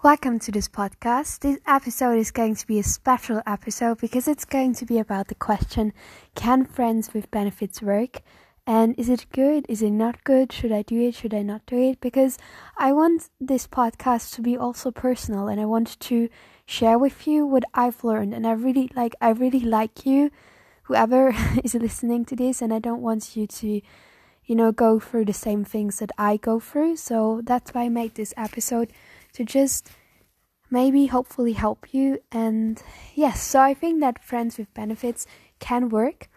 [0.00, 1.40] Welcome to this podcast.
[1.40, 5.26] This episode is going to be a special episode because it's going to be about
[5.26, 5.92] the question
[6.36, 8.22] Can friends with benefits work?
[8.64, 9.66] And is it good?
[9.68, 10.52] Is it not good?
[10.52, 11.16] Should I do it?
[11.16, 12.00] Should I not do it?
[12.00, 12.38] Because
[12.76, 16.28] I want this podcast to be also personal and I want to
[16.64, 18.34] share with you what I've learned.
[18.34, 20.30] And I really like, I really like you,
[20.84, 21.34] whoever
[21.64, 23.80] is listening to this, and I don't want you to
[24.48, 26.96] you know, go through the same things that I go through.
[26.96, 28.90] So that's why I made this episode
[29.34, 29.90] to just
[30.70, 32.18] maybe hopefully help you.
[32.32, 32.82] And
[33.14, 35.26] yes, so I think that friends with benefits
[35.60, 36.28] can work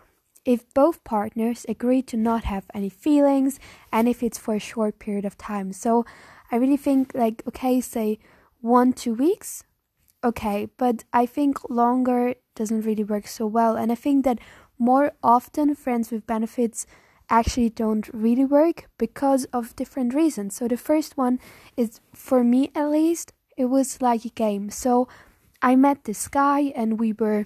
[0.43, 3.59] if both partners agree to not have any feelings
[3.93, 5.71] and if it's for a short period of time.
[5.71, 6.05] So
[6.51, 8.19] I really think, like, okay, say
[8.59, 9.63] one, two weeks,
[10.21, 13.77] okay, but I think longer doesn't really work so well.
[13.77, 14.39] And I think that
[14.77, 16.85] more often friends with benefits
[17.31, 20.55] actually don't really work because of different reasons.
[20.55, 21.39] So the first one
[21.75, 24.69] is for me at least, it was like a game.
[24.69, 25.07] So
[25.61, 27.45] I met this guy and we were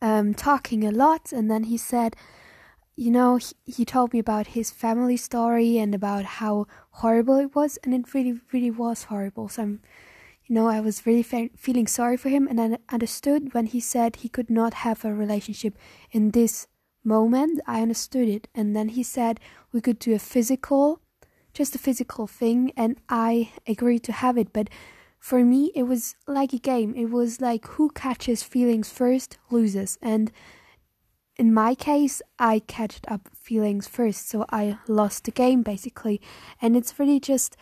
[0.00, 2.16] um, talking a lot, and then he said,
[2.96, 7.54] you know, he, he told me about his family story and about how horrible it
[7.54, 9.48] was, and it really, really was horrible.
[9.48, 9.80] So I'm,
[10.46, 13.80] you know, I was really fe- feeling sorry for him, and I understood when he
[13.80, 15.78] said he could not have a relationship
[16.10, 16.66] in this
[17.08, 18.48] moment, I understood it.
[18.54, 19.40] And then he said
[19.72, 21.00] we could do a physical,
[21.52, 24.52] just a physical thing, and I agreed to have it.
[24.52, 24.68] But
[25.18, 26.94] for me, it was like a game.
[26.94, 29.98] It was like who catches feelings first loses.
[30.00, 30.30] And
[31.36, 36.20] in my case, I catched up feelings first, so I lost the game basically.
[36.60, 37.56] And it's really just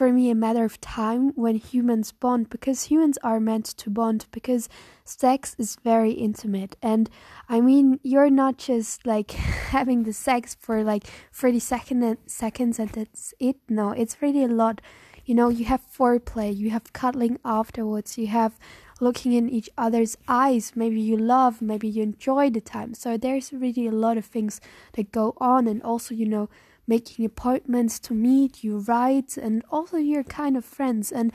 [0.00, 4.24] for me a matter of time when humans bond because humans are meant to bond
[4.32, 4.66] because
[5.04, 6.74] sex is very intimate.
[6.80, 7.10] And
[7.50, 9.30] i mean you're not just like
[9.76, 13.56] having the sex for like 30 second, seconds and that's it.
[13.68, 14.80] No it's really a lot.
[15.26, 18.58] You know you have foreplay you have cuddling afterwards you have
[19.00, 20.72] looking in each other's eyes.
[20.74, 22.94] Maybe you love maybe you enjoy the time.
[22.94, 24.62] So there's really a lot of things
[24.94, 26.48] that go on and also you know
[26.90, 31.12] making appointments to meet, you write, and also you're kind of friends.
[31.12, 31.32] And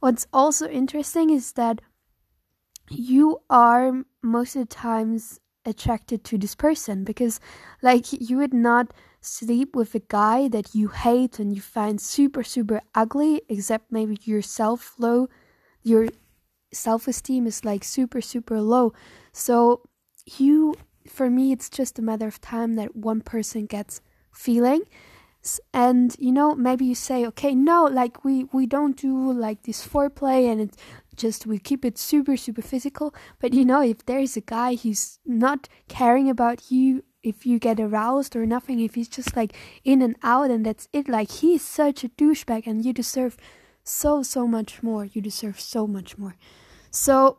[0.00, 1.80] what's also interesting is that
[2.90, 7.38] you are most of the times attracted to this person because
[7.82, 12.42] like you would not sleep with a guy that you hate and you find super
[12.42, 15.28] super ugly except maybe your self low
[15.82, 16.08] your
[16.72, 18.92] self-esteem is like super super low
[19.32, 19.82] so
[20.38, 20.74] you
[21.06, 24.00] for me it's just a matter of time that one person gets
[24.32, 24.82] feeling.
[25.72, 29.86] And you know maybe you say okay no like we we don't do like this
[29.86, 30.76] foreplay and it's
[31.16, 33.14] just we keep it super super physical.
[33.38, 37.80] But you know if there's a guy who's not caring about you if you get
[37.80, 41.62] aroused or nothing if he's just like in and out and that's it like he's
[41.62, 43.36] such a douchebag and you deserve
[43.84, 45.06] so so much more.
[45.06, 46.36] You deserve so much more.
[46.90, 47.38] So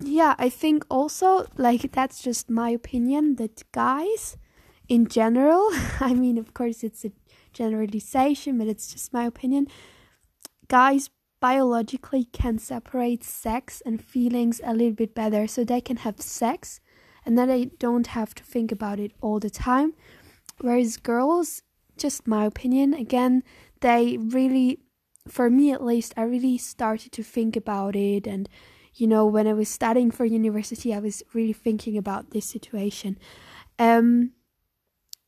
[0.00, 4.36] yeah i think also like that's just my opinion that guys
[4.88, 5.68] in general,
[6.00, 7.12] I mean, of course, it's a
[7.52, 9.66] generalization, but it's just my opinion.
[10.68, 11.10] Guys
[11.40, 16.80] biologically can separate sex and feelings a little bit better, so they can have sex
[17.26, 19.92] and then they don't have to think about it all the time.
[20.60, 21.62] Whereas girls,
[21.98, 23.42] just my opinion, again,
[23.80, 24.78] they really,
[25.26, 28.26] for me at least, I really started to think about it.
[28.28, 28.48] And,
[28.94, 33.18] you know, when I was studying for university, I was really thinking about this situation.
[33.78, 34.30] Um,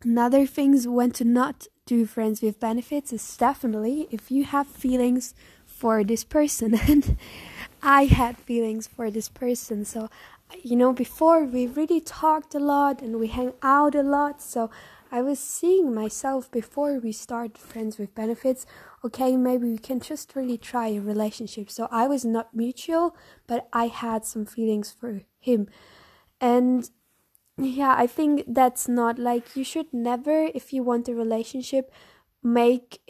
[0.04, 5.34] Another things when to not do friends with benefits is definitely if you have feelings
[5.66, 6.78] for this person.
[6.88, 7.16] And
[7.82, 9.84] I had feelings for this person.
[9.84, 10.08] So
[10.62, 14.40] you know before we really talked a lot and we hang out a lot.
[14.40, 14.70] So
[15.10, 18.66] I was seeing myself before we start friends with benefits.
[19.04, 21.72] Okay maybe we can just really try a relationship.
[21.72, 23.16] So I was not mutual
[23.48, 25.66] but I had some feelings for him.
[26.40, 26.88] And
[27.58, 31.90] yeah i think that's not like you should never if you want a relationship
[32.42, 33.00] make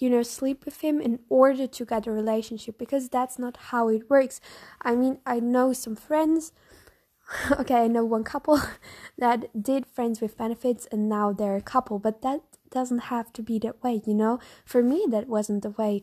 [0.00, 3.88] you know sleep with him in order to get a relationship because that's not how
[3.88, 4.40] it works.
[4.82, 6.52] I mean i know some friends
[7.52, 8.60] okay i know one couple
[9.18, 12.40] that did friends with benefits and now they're a couple but that
[12.70, 14.38] doesn't have to be that way you know?
[14.64, 16.02] For me that wasn't the way.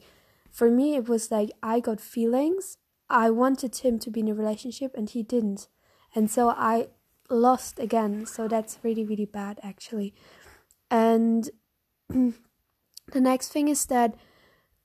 [0.51, 2.77] For me it was like i got feelings.
[3.09, 5.67] I wanted him to be in a relationship and he didn't.
[6.13, 6.89] And so i
[7.29, 10.13] lost again so that's really really bad actually
[10.89, 11.49] and
[12.09, 12.33] the
[13.13, 14.15] next thing is that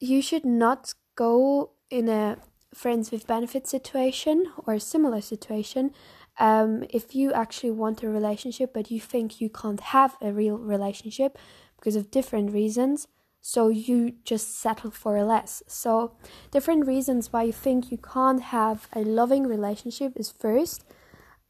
[0.01, 2.39] you should not go in a
[2.75, 5.93] friends with benefits situation or a similar situation
[6.39, 10.57] um, if you actually want a relationship but you think you can't have a real
[10.57, 11.39] relationship
[11.77, 13.07] because of different reasons
[13.45, 15.65] so you just settle for less.
[15.67, 16.13] So,
[16.53, 20.85] different reasons why you think you can't have a loving relationship is first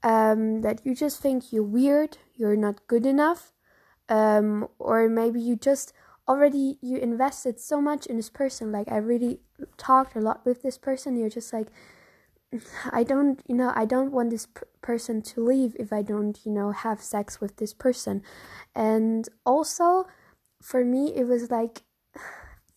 [0.03, 3.53] um, that you just think you're weird, you're not good enough,
[4.09, 5.93] um, or maybe you just
[6.29, 8.73] already you invested so much in this person.
[8.73, 9.41] Like I really
[9.77, 11.17] talked a lot with this person.
[11.17, 11.69] You're just like,
[12.93, 16.39] I don't, you know, I don't want this p- person to leave if I don't,
[16.45, 18.23] you know, have sex with this person,
[18.75, 20.07] and also
[20.61, 21.83] for me, it was like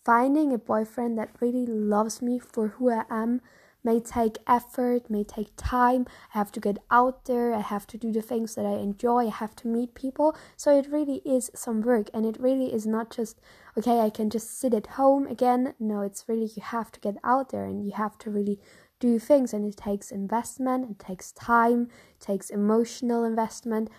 [0.06, 3.42] finding a boyfriend that really loves me for who I am
[3.86, 6.08] may take effort, may take time.
[6.34, 9.28] I have to get out there, I have to do the things that I enjoy,
[9.28, 10.36] I have to meet people.
[10.58, 13.40] So it really is some work, and it really is not just,
[13.78, 15.76] okay, I can just sit at home again.
[15.80, 18.60] No, it's really you have to get out there and you have to really
[19.00, 21.90] do things, and it takes investment, it takes time,
[22.20, 23.90] it takes emotional investment.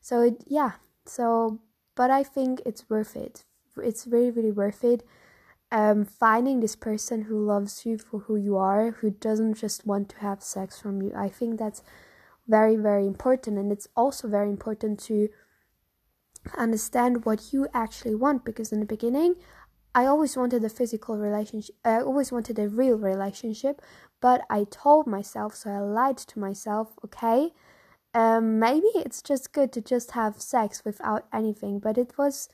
[0.00, 0.72] So it, yeah,
[1.04, 1.60] so,
[1.96, 3.44] but I think it's worth it.
[3.82, 5.02] It's really really worth it
[5.72, 10.08] um, finding this person who loves you for who you are who doesn't just want
[10.10, 11.82] to have sex from you i think that's
[12.46, 15.28] very very important and it's also very important to
[16.58, 19.34] understand what you actually want because in the beginning
[19.94, 21.76] I always wanted a physical relationship.
[21.84, 23.82] I always wanted a real relationship,
[24.20, 27.50] but I told myself, so I lied to myself, okay,
[28.14, 31.78] um, maybe it's just good to just have sex without anything.
[31.78, 32.48] But it was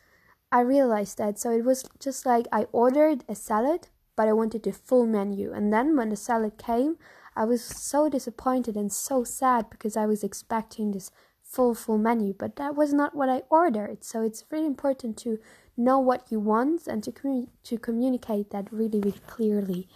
[0.51, 1.39] I realized that.
[1.39, 5.53] So it was just like I ordered a salad, but I wanted the full menu.
[5.53, 6.97] And then when the salad came,
[7.37, 11.11] I was so disappointed and so sad because I was expecting this
[11.43, 14.05] full full menu, but that was not what I ordered.
[14.05, 15.39] So it's really important to
[15.77, 19.89] know what you want and to to communicate that really really clearly.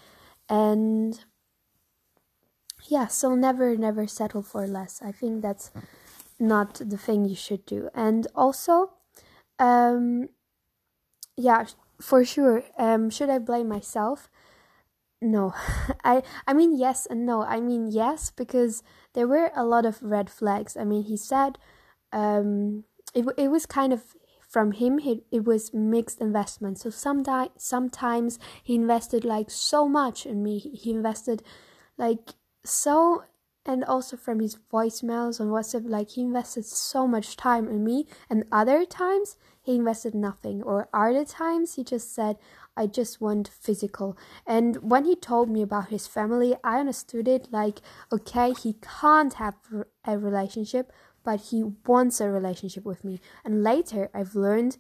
[0.49, 1.25] And
[2.87, 5.03] yeah, so never never settle for less.
[5.03, 5.71] I think that's
[6.39, 7.91] not the thing you should do.
[7.95, 8.93] And also
[9.59, 10.29] um
[11.37, 11.67] yeah,
[12.01, 12.65] for sure.
[12.79, 14.31] Um, should I blame myself?
[15.21, 15.55] No,
[16.05, 17.43] I I mean yes and no.
[17.43, 18.83] I mean yes because
[19.15, 20.77] there were a lot of red flags.
[20.77, 21.59] I mean he said,
[22.13, 22.85] um,
[23.15, 24.03] it it was kind of
[24.49, 24.99] from him.
[24.99, 26.79] It it was mixed investment.
[26.79, 30.59] So sometimes sometimes he invested like so much in me.
[30.59, 31.43] He invested
[31.97, 32.35] like
[32.65, 33.25] so
[33.65, 38.07] and also from his voicemails on WhatsApp, like he invested so much time in me,
[38.29, 42.37] and other times he invested nothing, or other times he just said,
[42.77, 44.17] I just want physical.
[44.47, 47.81] And when he told me about his family, I understood it like,
[48.13, 49.55] okay, he can't have
[50.05, 50.93] a relationship,
[51.23, 53.21] but he wants a relationship with me.
[53.45, 54.79] And later I've learned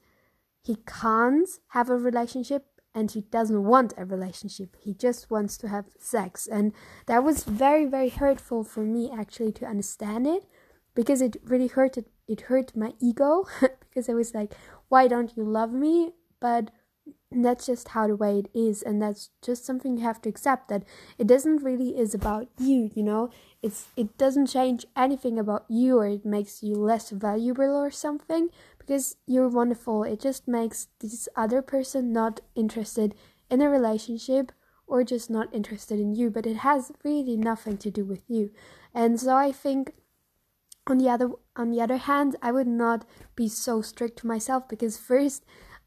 [0.62, 4.76] he can't have a relationship and he doesn't want a relationship.
[4.80, 6.46] He just wants to have sex.
[6.46, 6.72] And
[7.06, 10.44] that was very, very hurtful for me actually to understand it
[10.94, 14.54] because it really hurted it hurt my ego because I was like,
[14.88, 16.12] why don't you love me?
[16.40, 16.70] But
[17.30, 20.68] that's just how the way it is and that's just something you have to accept
[20.68, 20.84] that
[21.18, 23.30] it doesn't really is about you you know?
[23.62, 28.48] It's it doesn't change anything about you or it makes you less valuable or something
[28.78, 30.02] because you're wonderful.
[30.02, 33.14] It just makes this other person not interested
[33.48, 34.52] in a relationship
[34.86, 38.50] or just not interested in you but it has really nothing to do with you.
[38.94, 39.92] And so i think
[40.86, 43.04] on the other on the other hand i would not
[43.36, 45.44] be so strict to myself because first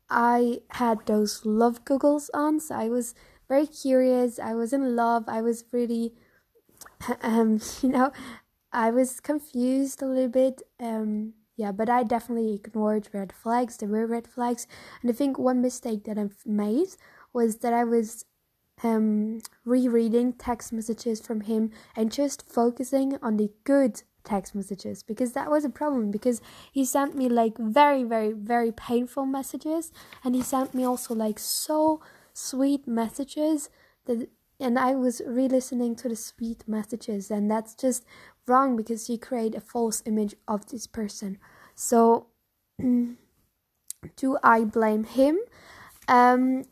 [0.09, 3.15] I had those love googles on, so I was
[3.47, 4.39] very curious.
[4.39, 5.25] I was in love.
[5.27, 6.13] I was really,
[7.21, 8.11] um, you know,
[8.71, 10.61] I was confused a little bit.
[10.79, 13.77] Um, yeah, but I definitely ignored red flags.
[13.77, 14.67] There were red flags,
[15.01, 16.89] and I think one mistake that I've made
[17.33, 18.25] was that I was
[18.83, 25.33] um rereading text messages from him and just focusing on the good text messages because
[25.33, 26.41] that was a problem because
[26.71, 29.91] he sent me like very very very painful messages
[30.23, 32.01] and he sent me also like so
[32.33, 33.69] sweet messages
[34.05, 34.27] that
[34.59, 38.05] and I was re-listening to the sweet messages and that's just
[38.47, 41.37] wrong because you create a false image of this person.
[41.73, 42.27] So
[42.79, 43.17] do
[44.43, 45.39] I blame him?
[46.07, 46.65] Um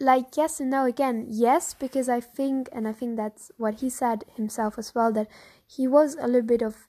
[0.00, 1.26] like yes and no again.
[1.28, 5.28] Yes because i think and i think that's what he said himself as well that
[5.66, 6.88] he was a little bit of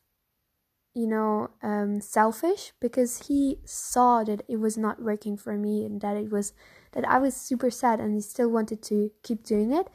[0.95, 6.01] you know um, selfish because he saw that it was not working for me and
[6.01, 6.53] that it was
[6.93, 9.87] that I was super sad and he still wanted to keep doing it.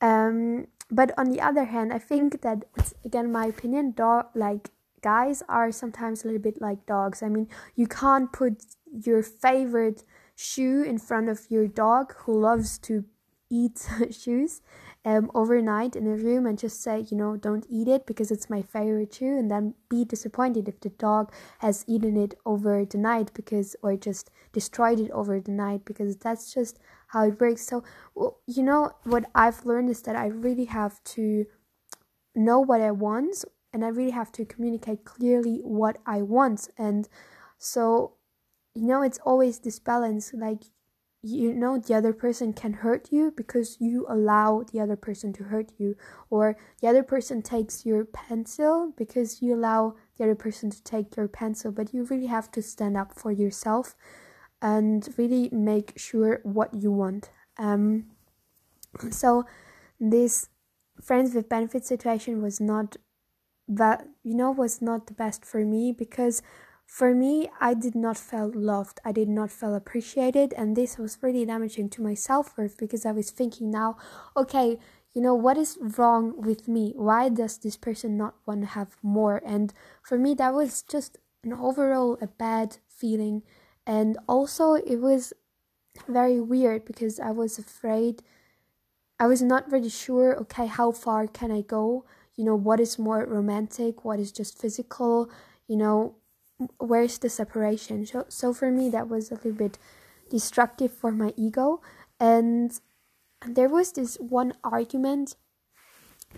[0.00, 3.92] Um, but on the other hand, I think that it's again my opinion.
[3.92, 4.70] Dog like
[5.00, 7.22] guys are sometimes a little bit like dogs.
[7.22, 10.04] I mean, you can't put your favorite
[10.36, 13.04] shoe in front of your dog who loves to
[13.50, 14.60] eat shoes
[15.04, 18.48] um, overnight in a room and just say, you know, don't eat it because it's
[18.48, 22.98] my favorite shoe, and then be disappointed if the dog has eaten it over the
[22.98, 27.66] night because, or just destroyed it over the night because that's just how it works.
[27.66, 27.84] So,
[28.46, 31.46] you know, what I've learned is that I really have to
[32.34, 36.68] know what I want and I really have to communicate clearly what I want.
[36.78, 37.08] And
[37.58, 38.14] so,
[38.74, 40.62] you know, it's always this balance like
[41.24, 45.44] you know the other person can hurt you because you allow the other person to
[45.44, 45.96] hurt you.
[46.28, 51.16] Or the other person takes your pencil because you allow the other person to take
[51.16, 53.96] your pencil but you really have to stand up for yourself
[54.60, 57.30] and really make sure what you want.
[57.58, 58.04] Um
[59.10, 59.46] so
[59.98, 60.50] this
[61.02, 62.96] friends with benefits situation was not
[63.66, 66.42] that you know was not the best for me because
[66.86, 69.00] for me, I did not feel loved.
[69.04, 73.04] I did not feel appreciated, and this was really damaging to my self worth because
[73.04, 73.96] I was thinking now,
[74.36, 74.78] okay,
[75.12, 76.92] you know what is wrong with me?
[76.96, 79.42] Why does this person not want to have more?
[79.44, 79.72] And
[80.02, 83.42] for me, that was just an overall a bad feeling,
[83.86, 85.32] and also it was
[86.08, 88.22] very weird because I was afraid.
[89.18, 90.36] I was not really sure.
[90.36, 92.04] Okay, how far can I go?
[92.36, 94.04] You know, what is more romantic?
[94.04, 95.30] What is just physical?
[95.68, 96.16] You know,
[96.78, 98.06] where's the separation?
[98.06, 99.78] So so for me that was a little bit
[100.30, 101.80] destructive for my ego.
[102.20, 102.78] And
[103.46, 105.36] there was this one argument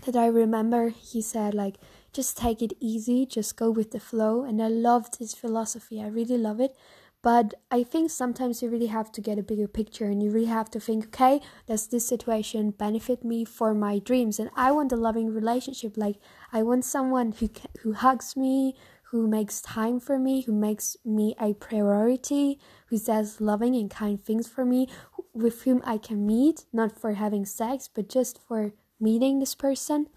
[0.05, 0.89] that I remember.
[0.89, 1.77] He said like
[2.13, 4.43] just take it easy just go with the flow.
[4.43, 6.01] And I loved his philosophy.
[6.01, 6.75] I really love it.
[7.23, 10.45] But I think sometimes you really have to get a bigger picture and you really
[10.45, 14.39] have to think okay does this situation benefit me for my dreams?
[14.39, 15.97] And I want a loving relationship.
[15.97, 16.17] Like
[16.53, 17.49] I want someone who
[17.81, 18.75] who hugs me
[19.11, 24.21] who makes time for me, who makes me a priority, who says loving and kind
[24.21, 24.87] things for me,
[25.33, 30.07] with whom I can meet, not for having sex, but just for meeting this person.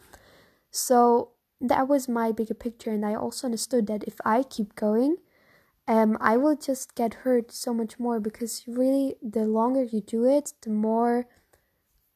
[0.70, 5.16] So that was my bigger picture, and I also understood that if I keep going,
[5.86, 10.24] um, I will just get hurt so much more because really, the longer you do
[10.24, 11.26] it, the more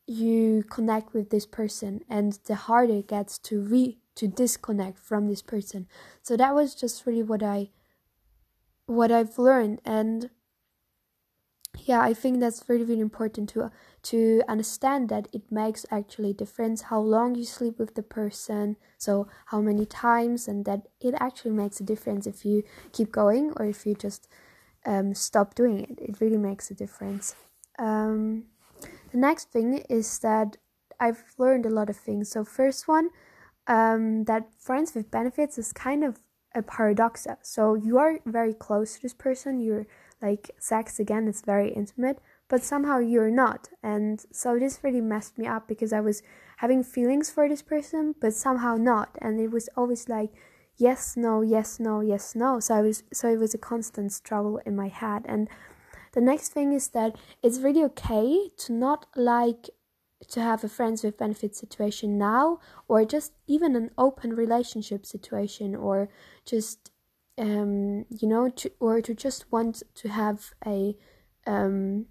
[0.07, 5.29] you connect with this person, and the harder it gets to re to disconnect from
[5.29, 5.87] this person.
[6.23, 7.71] So that was just really what i
[8.87, 9.81] what i've learned.
[9.85, 10.31] And
[11.81, 13.71] yeah i think that's really really important to
[14.03, 18.77] to understand that it makes actually difference how long you sleep with the person.
[18.99, 23.53] So how many times and that it actually makes a difference if you keep going
[23.57, 24.29] or if you just
[24.85, 25.99] um, stop doing it.
[25.99, 27.35] It really makes a difference.
[27.79, 28.45] Um,
[29.11, 30.59] the next thing is that
[31.01, 32.31] i've learned a lot of things.
[32.31, 33.09] So first one
[33.67, 36.21] um, that friends with benefits is kind of
[36.55, 37.27] a paradox.
[37.43, 39.87] So you are very close to this person, you're
[40.23, 42.19] like sex again, it's very intimate,
[42.49, 43.69] but somehow you're not.
[43.83, 46.23] And so this really messed me up because I was
[46.59, 49.17] having feelings for this person, but somehow not.
[49.21, 50.31] And it was always like,
[50.77, 52.61] yes, no, yes, no, yes, no.
[52.61, 55.23] So I was so it was a constant struggle in my head.
[55.27, 55.49] And
[56.13, 59.71] the next thing is that it's really okay to not like
[60.29, 65.75] to have a friends with benefits situation now or just even an open relationship situation
[65.75, 66.09] or
[66.45, 66.91] just
[67.37, 70.97] um you know to, or to just want to have a
[71.47, 72.07] um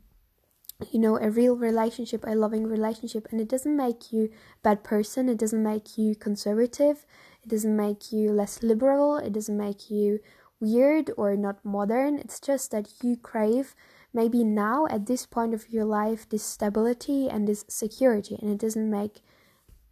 [0.92, 3.28] you know a real relationship a loving relationship.
[3.32, 4.30] And it doesn't make you
[4.64, 5.30] bad person.
[5.30, 7.06] It doesn't make you conservative.
[7.44, 9.18] It doesn't make you less liberal.
[9.18, 10.20] It doesn't make you
[10.60, 12.18] weird or not modern.
[12.18, 13.76] It's just that you crave
[14.14, 18.60] maybe now at this point of your life this stability and this security and it
[18.60, 19.22] doesn't make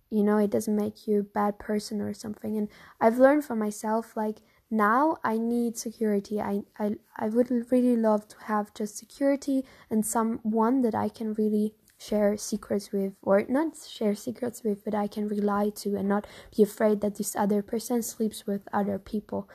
[0.10, 2.58] you know it doesn't make you a bad person or something.
[2.58, 2.68] And
[3.00, 4.38] i've learned for myself like
[4.70, 6.40] now i need security.
[6.40, 11.34] I i, I would really love to have just security and someone that i can
[11.34, 16.10] really share secrets with or not share secrets with but i can rely to and
[16.10, 16.26] not
[16.56, 19.50] be afraid that this other person sleeps with other people.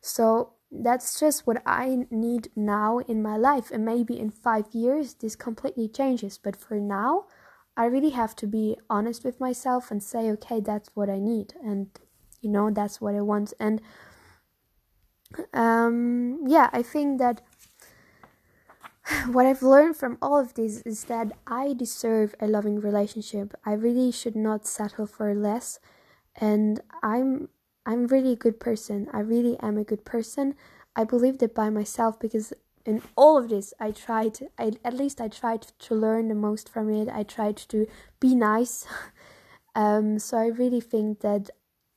[0.00, 3.70] So that's just what I need now in my life.
[3.70, 6.38] And maybe in five years, this completely changes.
[6.38, 7.26] But for now,
[7.76, 11.54] I really have to be honest with myself and say, okay, that's what I need.
[11.62, 11.88] And,
[12.40, 13.52] you know, that's what I want.
[13.58, 13.80] And,
[15.52, 17.42] um, yeah, I think that
[19.32, 23.54] what I've learned from all of this is that I deserve a loving relationship.
[23.64, 25.80] I really should not settle for less.
[26.36, 27.48] And I'm
[27.86, 29.08] I'm really a good person.
[29.12, 30.54] I really am a good person.
[30.94, 32.52] I believed it by myself because
[32.84, 36.68] in all of this I tried I at least I tried to learn the most
[36.68, 37.08] from it.
[37.08, 37.86] I tried to
[38.18, 38.86] be nice.
[39.74, 41.50] um so I really think that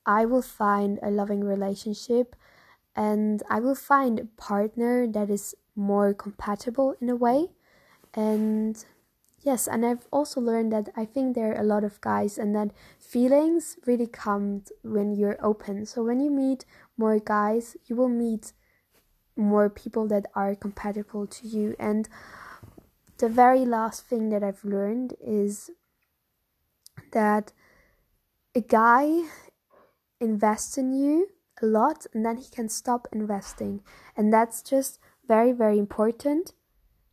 [0.06, 2.36] I will find a loving relationship
[2.96, 7.48] and I will find a partner that is more compatible in a way.
[8.14, 8.84] And
[9.44, 12.56] yes, and I've also learned that I think there are a lot of guys, and
[12.56, 15.86] that feelings really come when you're open.
[15.86, 16.66] So when you meet
[16.98, 18.54] more guys, you will meet
[19.36, 21.76] more people that are compatible to you.
[21.80, 22.08] And
[23.18, 25.70] the very last thing that I've learned is
[27.12, 27.52] that
[28.56, 29.24] a guy
[30.20, 31.30] invests in you
[31.62, 33.82] a lot and then he can stop investing.
[34.16, 36.54] And that's just very, very important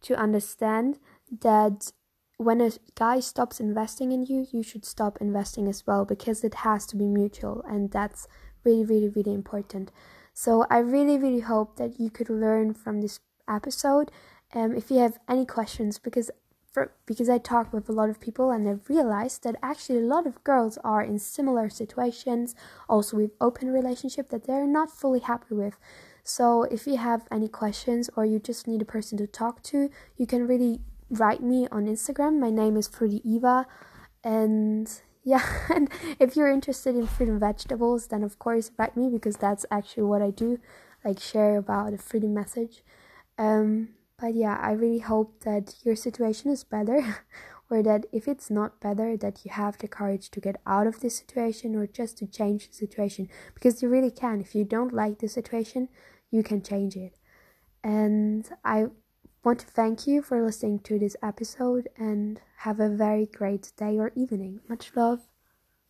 [0.03, 0.99] to understand
[1.41, 1.93] that
[2.41, 6.55] when a guy stops investing in you, you should stop investing as well because it
[6.55, 8.27] has to be mutual and that's
[8.65, 9.93] really, really, really important.
[10.33, 14.11] So I really, really hope that you could learn from this episode.
[14.55, 16.31] Um, if you have any questions, because
[16.73, 20.13] for, because I talk with a lot of people and I've realized that actually a
[20.15, 22.55] lot of girls are in similar situations,
[22.89, 25.77] also with open relationship that they're not fully happy with.
[26.25, 29.91] So if you have any questions or you just need a person to talk to,
[30.17, 32.39] you can really write me on Instagram.
[32.39, 33.67] My name is Fruity Eva.
[34.23, 34.91] And
[35.25, 39.37] yeah, and if you're interested in fruit and vegetables, then of course write me because
[39.37, 40.59] that's actually what I do,
[41.05, 42.83] like share about a fruity message.
[43.39, 47.19] Um, but yeah, I really hope that your situation is better,
[47.71, 51.01] or that if it's not better, that you have the courage to get out of
[51.01, 54.41] this situation or just to change the situation because you really can.
[54.41, 55.89] If you don't like the situation,
[56.31, 57.15] you can change it.
[57.83, 58.87] And I
[59.43, 63.99] want to thank you for listening to this episode and have a very great day
[63.99, 64.61] or evening.
[64.69, 65.30] Much love.